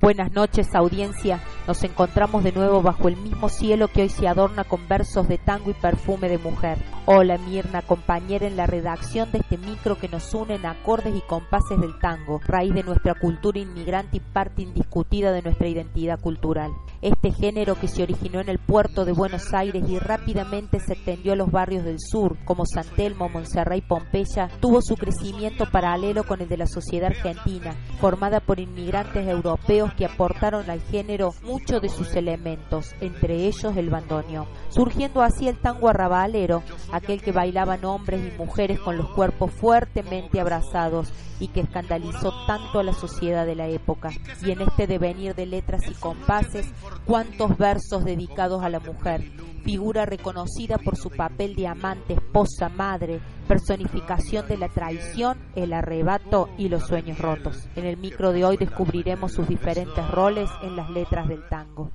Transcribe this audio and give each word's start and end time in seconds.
Buenas 0.00 0.32
noches, 0.32 0.74
audiencia. 0.74 1.40
Nos 1.68 1.84
encontramos 1.84 2.42
de 2.42 2.50
nuevo 2.50 2.82
bajo 2.82 3.06
el 3.06 3.16
mismo 3.16 3.48
cielo 3.48 3.88
que 3.88 4.02
hoy 4.02 4.08
se 4.08 4.26
adorna 4.26 4.64
con 4.64 4.88
versos 4.88 5.28
de 5.28 5.38
tango 5.38 5.70
y 5.70 5.74
perfume 5.74 6.28
de 6.28 6.38
mujer. 6.38 6.78
Hola, 7.06 7.36
Mirna, 7.36 7.82
compañera 7.82 8.46
en 8.46 8.56
la 8.56 8.66
redacción 8.66 9.30
de 9.30 9.40
este 9.40 9.58
micro 9.58 9.98
que 9.98 10.08
nos 10.08 10.32
une 10.32 10.54
en 10.54 10.64
acordes 10.64 11.14
y 11.14 11.20
compases 11.20 11.78
del 11.78 11.98
tango, 11.98 12.40
raíz 12.46 12.72
de 12.72 12.82
nuestra 12.82 13.14
cultura 13.14 13.58
inmigrante 13.60 14.16
y 14.16 14.20
parte 14.20 14.62
indiscutida 14.62 15.30
de 15.30 15.42
nuestra 15.42 15.68
identidad 15.68 16.18
cultural. 16.18 16.70
Este 17.02 17.30
género 17.30 17.74
que 17.74 17.88
se 17.88 18.02
originó 18.02 18.40
en 18.40 18.48
el 18.48 18.58
puerto 18.58 19.04
de 19.04 19.12
Buenos 19.12 19.52
Aires 19.52 19.84
y 19.86 19.98
rápidamente 19.98 20.80
se 20.80 20.94
extendió 20.94 21.34
a 21.34 21.36
los 21.36 21.50
barrios 21.50 21.84
del 21.84 21.98
sur, 22.00 22.38
como 22.46 22.64
San 22.64 22.86
Telmo, 22.96 23.28
Montserrat 23.28 23.76
y 23.76 23.82
Pompeya, 23.82 24.48
tuvo 24.60 24.80
su 24.80 24.96
crecimiento 24.96 25.70
paralelo 25.70 26.24
con 26.24 26.40
el 26.40 26.48
de 26.48 26.56
la 26.56 26.66
sociedad 26.66 27.10
argentina, 27.10 27.76
formada 28.00 28.40
por 28.40 28.60
inmigrantes 28.60 29.28
europeos 29.28 29.92
que 29.92 30.06
aportaron 30.06 30.70
al 30.70 30.80
género 30.80 31.34
muchos 31.42 31.82
de 31.82 31.90
sus 31.90 32.16
elementos, 32.16 32.94
entre 33.02 33.44
ellos 33.44 33.76
el 33.76 33.90
bandoneón, 33.90 34.46
surgiendo 34.70 35.20
así 35.20 35.48
el 35.48 35.58
tango 35.58 35.90
arrabalero, 35.90 36.62
aquel 36.94 37.20
que 37.20 37.32
bailaban 37.32 37.84
hombres 37.84 38.20
y 38.24 38.38
mujeres 38.38 38.78
con 38.78 38.96
los 38.96 39.10
cuerpos 39.10 39.50
fuertemente 39.50 40.40
abrazados 40.40 41.12
y 41.40 41.48
que 41.48 41.60
escandalizó 41.60 42.32
tanto 42.46 42.78
a 42.78 42.84
la 42.84 42.92
sociedad 42.92 43.44
de 43.44 43.56
la 43.56 43.66
época. 43.66 44.10
Y 44.42 44.52
en 44.52 44.60
este 44.60 44.86
devenir 44.86 45.34
de 45.34 45.46
letras 45.46 45.82
y 45.90 45.94
compases, 45.94 46.72
cuántos 47.04 47.58
versos 47.58 48.04
dedicados 48.04 48.62
a 48.62 48.68
la 48.68 48.78
mujer, 48.78 49.24
figura 49.64 50.06
reconocida 50.06 50.78
por 50.78 50.96
su 50.96 51.10
papel 51.10 51.56
de 51.56 51.66
amante, 51.66 52.14
esposa, 52.14 52.68
madre, 52.68 53.20
personificación 53.48 54.46
de 54.46 54.56
la 54.56 54.68
traición, 54.68 55.36
el 55.56 55.72
arrebato 55.72 56.48
y 56.56 56.68
los 56.68 56.86
sueños 56.86 57.18
rotos. 57.18 57.68
En 57.74 57.86
el 57.86 57.96
micro 57.96 58.32
de 58.32 58.44
hoy 58.44 58.56
descubriremos 58.56 59.32
sus 59.32 59.48
diferentes 59.48 60.08
roles 60.12 60.48
en 60.62 60.76
las 60.76 60.88
letras 60.90 61.26
del 61.26 61.48
tango. 61.48 61.90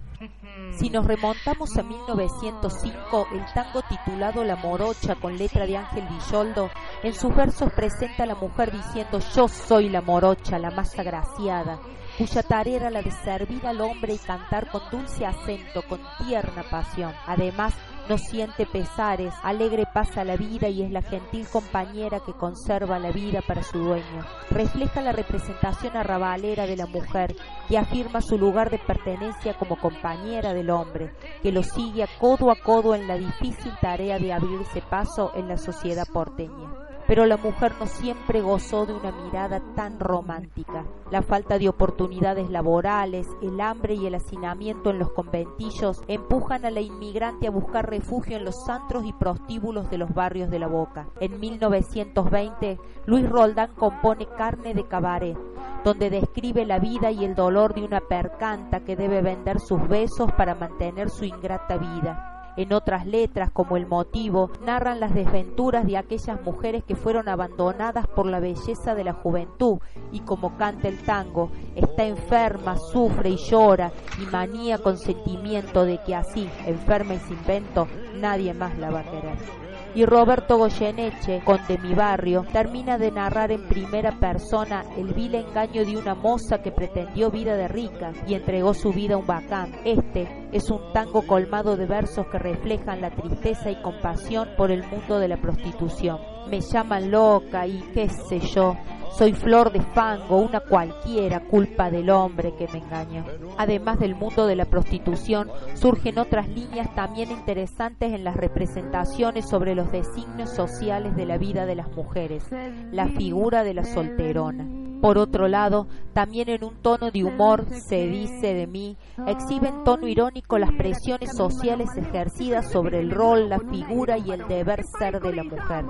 Si 0.80 0.90
nos 0.90 1.06
remontamos 1.06 1.76
a 1.76 1.84
1905, 1.84 3.28
el 3.34 3.46
tango 3.54 3.82
titulado 3.82 4.46
La 4.46 4.56
Morocha 4.56 5.16
con 5.16 5.38
letra 5.38 5.66
de 5.66 5.76
Ángel 5.76 6.08
Villoldo, 6.08 6.70
en 7.04 7.14
sus 7.14 7.36
versos 7.36 7.74
presenta 7.74 8.24
a 8.24 8.26
la 8.26 8.36
mujer 8.36 8.72
diciendo 8.72 9.20
yo 9.36 9.50
soy 9.50 9.90
la 9.90 10.00
morocha, 10.00 10.58
la 10.58 10.72
más 10.72 10.98
agraciada, 10.98 11.82
cuya 12.18 12.44
tarea 12.44 12.78
era 12.78 12.90
la 12.92 13.02
de 13.02 13.12
servir 13.12 13.68
al 13.68 13.82
hombre 13.82 14.14
y 14.14 14.20
cantar 14.20 14.72
con 14.72 14.82
dulce 14.90 15.26
acento, 15.26 15.82
con 15.82 16.00
tierna 16.26 16.64
pasión. 16.72 17.14
Además, 17.28 17.74
no 18.10 18.18
siente 18.18 18.66
pesares, 18.66 19.36
alegre 19.44 19.86
pasa 19.94 20.24
la 20.24 20.36
vida 20.36 20.68
y 20.68 20.82
es 20.82 20.90
la 20.90 21.04
gentil 21.04 21.48
compañera 21.48 22.20
que 22.20 22.34
conserva 22.34 22.98
la 22.98 23.12
vida 23.12 23.44
para 23.48 23.62
su 23.62 23.78
dueño. 23.78 24.26
Refleja 24.50 25.02
la 25.02 25.12
representación 25.12 25.96
arrabalera 25.96 26.66
de 26.66 26.76
la 26.76 26.88
mujer, 26.88 27.36
que 27.68 27.78
afirma 27.78 28.22
su 28.22 28.40
lugar 28.40 28.72
de 28.72 28.80
pertenencia 28.80 29.54
como 29.54 29.78
compañera 29.78 30.56
del 30.56 30.72
hombre, 30.72 31.14
que 31.44 31.52
lo 31.52 31.62
sigue 31.62 32.02
a 32.02 32.08
codo 32.20 32.50
a 32.50 32.56
codo 32.56 32.96
en 32.96 33.08
la 33.08 33.16
difícil 33.16 33.74
tarea 33.80 34.18
de 34.18 34.34
abrirse 34.34 34.82
paso 34.82 35.32
en 35.36 35.48
la 35.48 35.58
sociedad 35.58 36.08
porteña 36.12 36.89
pero 37.10 37.26
la 37.26 37.38
mujer 37.38 37.74
no 37.80 37.88
siempre 37.88 38.40
gozó 38.40 38.86
de 38.86 38.94
una 38.94 39.12
mirada 39.12 39.64
tan 39.76 40.00
romántica. 40.00 40.86
La 41.10 41.24
falta 41.24 41.58
de 41.58 41.68
oportunidades 41.68 42.52
laborales, 42.52 43.26
el 43.42 43.60
hambre 43.62 43.96
y 43.96 44.06
el 44.06 44.14
hacinamiento 44.14 44.92
en 44.92 45.00
los 45.00 45.12
conventillos 45.14 46.04
empujan 46.08 46.66
a 46.66 46.70
la 46.70 46.82
inmigrante 46.82 47.48
a 47.48 47.50
buscar 47.50 47.90
refugio 47.90 48.38
en 48.38 48.46
los 48.46 48.70
antros 48.70 49.06
y 49.06 49.14
prostíbulos 49.14 49.90
de 49.90 49.98
los 49.98 50.14
barrios 50.14 50.52
de 50.52 50.60
la 50.60 50.68
Boca. 50.68 51.08
En 51.20 51.40
1920, 51.40 52.78
Luis 53.08 53.28
Roldán 53.28 53.74
compone 53.74 54.28
Carne 54.38 54.76
de 54.76 54.88
Cabaret, 54.88 55.36
donde 55.84 56.12
describe 56.12 56.64
la 56.64 56.78
vida 56.78 57.10
y 57.10 57.26
el 57.26 57.34
dolor 57.34 57.74
de 57.74 57.86
una 57.86 58.02
percanta 58.02 58.82
que 58.82 58.96
debe 58.96 59.24
vender 59.24 59.60
sus 59.60 59.82
besos 59.88 60.32
para 60.34 60.54
mantener 60.54 61.10
su 61.10 61.26
ingrata 61.26 61.76
vida. 61.78 62.39
En 62.60 62.74
otras 62.74 63.08
letras, 63.08 63.52
como 63.52 63.78
El 63.78 63.88
motivo, 63.88 64.52
narran 64.66 65.00
las 65.00 65.14
desventuras 65.14 65.88
de 65.88 65.96
aquellas 65.96 66.42
mujeres 66.42 66.84
que 66.84 66.98
fueron 66.98 67.30
abandonadas 67.30 68.06
por 68.06 68.26
la 68.26 68.42
belleza 68.42 68.96
de 68.96 69.06
la 69.06 69.14
juventud. 69.14 69.78
Y 70.12 70.20
como 70.20 70.58
canta 70.58 70.90
el 70.90 70.98
tango, 70.98 71.52
está 71.74 72.04
enferma, 72.04 72.76
sufre 72.76 73.30
y 73.30 73.38
llora 73.38 73.94
y 74.22 74.26
manía 74.26 74.78
con 74.78 74.98
sentimiento 74.98 75.86
de 75.86 76.00
que 76.04 76.14
así, 76.14 76.50
enferma 76.66 77.14
y 77.14 77.20
sin 77.20 77.42
vento, 77.48 77.88
nadie 78.16 78.54
más 78.54 78.78
la 78.78 78.90
va 78.90 79.00
a 79.00 79.10
querer 79.10 79.69
y 79.96 80.06
Roberto 80.06 80.58
Goyeneche, 80.58 81.42
con 81.44 81.60
De 81.68 81.78
mi 81.78 81.94
barrio, 81.94 82.46
termina 82.52 82.98
de 82.98 83.12
narrar 83.12 83.52
en 83.52 83.68
primera 83.68 84.12
persona 84.20 84.84
el 84.98 85.14
vil 85.14 85.36
engaño 85.36 85.86
de 85.86 85.98
una 85.98 86.16
moza 86.16 86.62
que 86.62 86.72
pretendió 86.72 87.32
vida 87.32 87.56
de 87.56 87.68
rica 87.68 88.12
y 88.28 88.34
entregó 88.34 88.74
su 88.74 88.92
vida 88.92 89.16
a 89.16 89.18
un 89.18 89.28
bacán. 89.28 89.72
Este 89.86 90.50
es 90.52 90.70
un 90.70 90.94
tango 90.94 91.26
colmado 91.26 91.76
de 91.76 91.86
versos 91.86 92.26
que 92.32 92.40
reflejan 92.40 93.02
la 93.02 93.12
tristeza 93.12 93.70
y 93.70 93.82
compasión 93.82 94.50
por 94.58 94.72
el 94.72 94.84
mundo 94.88 95.20
de 95.20 95.28
la 95.28 95.38
prostitución. 95.38 96.20
Me 96.50 96.62
llaman 96.62 97.12
loca 97.12 97.68
y 97.68 97.80
qué 97.94 98.10
sé 98.10 98.40
yo, 98.40 98.76
soy 99.18 99.34
flor 99.34 99.72
de 99.72 99.82
fango, 99.82 100.38
una 100.38 100.60
cualquiera, 100.60 101.42
culpa 101.42 101.90
del 101.90 102.10
hombre 102.10 102.54
que 102.56 102.68
me 102.68 102.80
engañó. 102.80 103.26
Además 103.58 104.00
del 104.00 104.16
mundo 104.16 104.48
de 104.48 104.56
la 104.56 104.66
prostitución, 104.66 105.50
surgen 105.74 106.20
otras 106.20 106.48
líneas 106.48 106.94
también 106.96 107.32
interesantes 107.32 108.14
en 108.14 108.24
las 108.24 108.36
representaciones 108.36 109.50
sobre 109.50 109.76
los 109.76 109.92
designios 109.92 110.52
sociales 110.52 111.16
de 111.16 111.26
la 111.26 111.38
vida 111.38 111.66
de 111.66 111.76
las 111.76 111.90
mujeres, 111.96 112.46
la 112.92 113.08
figura 113.08 113.64
de 113.64 113.74
la 113.74 113.84
solterona. 113.84 114.79
Por 115.02 115.18
otro 115.18 115.48
lado, 115.48 115.88
también 116.14 116.50
en 116.50 116.64
un 116.64 116.76
tono 116.76 117.12
de 117.12 117.24
humor, 117.24 117.66
se 117.88 118.08
dice 118.08 118.54
de 118.54 118.68
mí, 118.68 118.98
exhibe 119.26 119.70
en 119.70 119.84
tono 119.86 120.08
irónico 120.08 120.58
las 120.58 120.72
presiones 120.74 121.36
sociales 121.36 121.90
ejercidas 121.96 122.72
sobre 122.72 123.00
el 123.00 123.12
rol, 123.12 123.48
la 123.48 123.60
figura 123.60 124.18
y 124.18 124.32
el 124.32 124.48
deber 124.48 124.84
ser 125.00 125.22
de 125.22 125.34
la 125.34 125.44
mujer. 125.44 125.86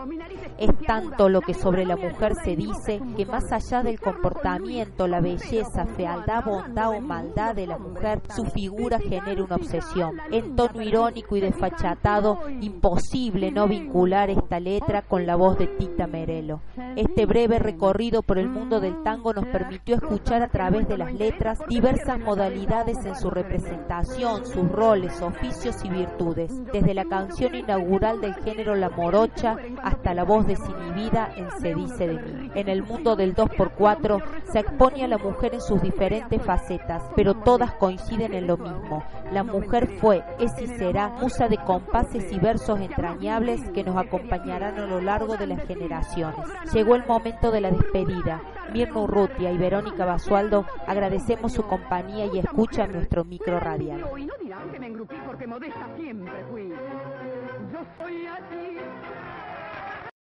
Es 0.59 0.69
tanto 0.86 1.30
lo 1.30 1.42
que 1.42 1.53
sobre 1.53 1.86
la 1.86 1.96
mujer 1.96 2.34
se 2.44 2.56
dice 2.56 3.02
que 3.18 3.25
más 3.25 3.52
allá 3.52 3.81
del 3.81 4.00
comportamiento, 4.00 5.08
la 5.08 5.22
belleza, 5.22 5.86
fealdad, 5.98 6.46
bondad 6.46 6.90
o 6.90 7.02
maldad 7.02 7.56
de 7.56 7.66
la 7.66 7.78
mujer, 7.78 8.22
su 8.36 8.46
figura 8.46 9.00
genera 9.00 9.44
una 9.44 9.56
obsesión. 9.56 10.18
En 10.31 10.56
tono 10.56 10.81
irónico 10.81 11.36
y 11.36 11.42
desfachatado, 11.42 12.40
imposible 12.62 13.52
no 13.52 13.68
vincular 13.68 14.30
esta 14.30 14.59
letra 14.59 15.02
con 15.02 15.25
la 15.25 15.36
voz 15.36 15.58
de 15.58 15.68
Tita 15.68 16.08
Merelo. 16.08 16.62
Este 16.96 17.25
breve 17.25 17.58
recorrido 17.58 18.22
por 18.22 18.38
el 18.38 18.50
mundo 18.50 18.80
tango 19.04 19.34
nos 19.34 19.46
permitió 19.48 19.96
escuchar 19.96 20.42
a 20.42 20.48
través 20.48 20.88
de 20.88 20.98
las 20.98 21.14
letras 21.14 21.60
diversas 21.68 22.20
modalidades 22.20 22.98
en 23.06 23.16
su 23.16 23.30
representación, 23.30 24.46
sus 24.46 24.70
roles, 24.72 25.22
oficios 25.22 25.84
y 25.84 25.90
virtudes, 25.90 26.52
desde 26.72 26.94
la 26.94 27.06
canción 27.06 27.56
inaugural 27.56 28.22
del 28.22 28.36
género 28.36 28.76
La 28.76 28.90
Morocha 28.90 29.58
hasta 29.84 30.14
la 30.14 30.24
voz 30.24 30.48
desinhibida 30.48 31.32
en 31.36 31.50
Se 31.60 31.74
dice 31.74 32.08
de 32.08 32.22
mí. 32.22 32.52
En 32.56 32.70
el 32.70 32.84
mundo 32.84 33.16
del 33.16 33.36
2x4 33.36 34.24
se 34.52 34.60
expone 34.60 35.04
a 35.04 35.08
la 35.08 35.18
mujer 35.18 35.54
en 35.54 35.62
sus 35.62 35.81
diferentes 35.81 36.42
facetas, 36.42 37.04
pero 37.16 37.34
todas 37.34 37.74
coinciden 37.74 38.34
en 38.34 38.48
lo 38.48 38.57
mismo. 38.57 39.04
La 39.31 39.44
mujer 39.44 39.88
fue, 40.00 40.24
es 40.40 40.52
y 40.60 40.68
será 40.68 41.10
musa 41.10 41.48
de 41.48 41.58
compases 41.58 42.31
y 42.31 42.40
versos 42.40 42.80
entrañables 42.80 43.62
que 43.72 43.84
nos 43.84 43.96
acompañarán 43.96 44.78
a 44.80 44.88
lo 44.88 45.02
largo 45.02 45.38
de 45.38 45.48
las 45.48 45.66
generaciones. 45.68 46.46
Llegó 46.74 46.96
el 46.96 47.06
momento 47.06 47.52
de 47.52 47.62
la 47.62 47.72
despedida. 47.72 48.42
Mirna 48.74 49.02
Urrutia 49.02 49.52
y 49.52 49.58
Verónica 49.58 50.06
Basualdo 50.06 50.66
agradecemos 50.88 51.54
su 51.54 51.64
compañía 51.64 52.26
y 52.26 52.40
escucha 52.40 52.86
en 52.86 52.94
nuestro 52.94 53.24
micro 53.24 53.60
radial. 53.60 54.06
Y 54.18 54.26
no 54.26 54.34
dirán 54.42 54.70
que 54.72 54.80
me 54.80 54.88
engrupí 54.88 55.16
porque 55.26 55.48
modesta 55.48 55.88
siempre 55.96 56.46
fui. 56.50 56.70
Yo 56.70 57.80
soy 57.98 58.25
así 58.28 58.78